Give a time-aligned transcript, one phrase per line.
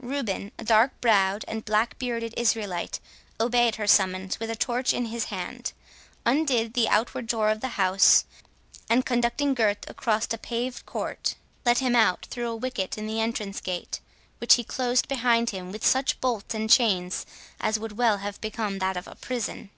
[0.00, 3.00] Reuben, a dark brow'd and black bearded Israelite,
[3.38, 5.74] obeyed her summons, with a torch in his hand;
[6.24, 8.24] undid the outward door of the house,
[8.88, 11.34] and conducting Gurth across a paved court,
[11.66, 14.00] let him out through a wicket in the entrance gate,
[14.38, 17.26] which he closed behind him with such bolts and chains
[17.60, 19.68] as would well have become that of a prison.